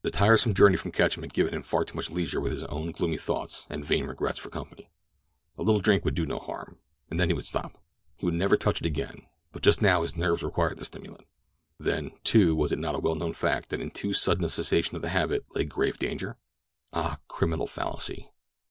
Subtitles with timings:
[0.00, 2.68] The tiresome journey from Ketchum had given him far too much leisure with only his
[2.70, 4.88] own gloomy thoughts and vain regrets for company.
[5.58, 7.76] A little drink would do no harm—then he would stop.
[8.16, 11.26] He would never touch it again; but just now his nerves required the stimulant.
[11.78, 14.96] Then, too, was it not a well known fact that in too sudden a cessation
[14.96, 16.38] of the habit lay grave danger?
[16.94, 18.30] Ah, criminal fallacy!